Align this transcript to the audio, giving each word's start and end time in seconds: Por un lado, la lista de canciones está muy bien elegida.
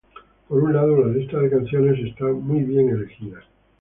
Por 0.47 0.63
un 0.63 0.73
lado, 0.73 0.97
la 0.99 1.13
lista 1.13 1.37
de 1.37 1.51
canciones 1.51 1.99
está 2.03 2.25
muy 2.25 2.63
bien 2.63 2.89
elegida. 2.89 3.45